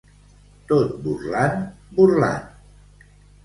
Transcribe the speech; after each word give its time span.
Tot 0.71 0.95
burlant, 1.03 1.61
burlant. 2.01 2.51